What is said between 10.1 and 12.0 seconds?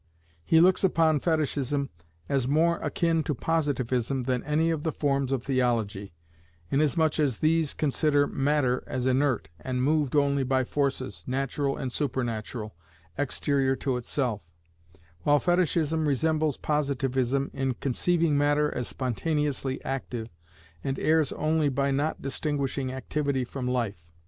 only by forces, natural and